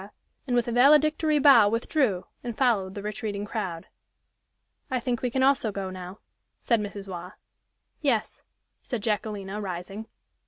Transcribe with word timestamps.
and 0.47 0.55
with 0.55 0.67
a 0.67 0.71
valedictory 0.71 1.37
bow 1.37 1.69
withdrew, 1.69 2.25
and 2.43 2.57
followed 2.57 2.95
the 2.95 3.03
retreating 3.03 3.45
crowd. 3.45 3.85
"I 4.89 4.99
think 4.99 5.21
we 5.21 5.29
can 5.29 5.43
also 5.43 5.71
go 5.71 5.91
now," 5.91 6.21
said 6.59 6.81
Mrs. 6.81 7.07
Waugh. 7.07 7.33
"Yes," 8.01 8.41
said 8.81 9.03
Jacquelina, 9.03 9.61
rising. 9.61 10.07